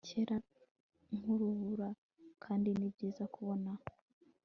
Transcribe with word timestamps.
cyera 0.07 0.35
nk'urubura, 1.17 1.89
kandi 2.43 2.69
ni 2.77 2.87
byiza 2.93 3.23
kubona 3.33 3.71